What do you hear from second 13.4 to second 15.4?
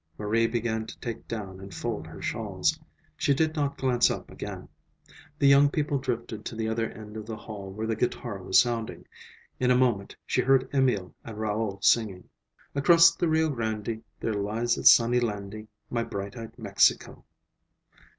Grand e There lies a sunny